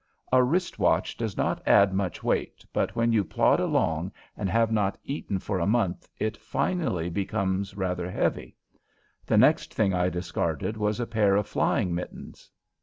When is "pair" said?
11.05-11.35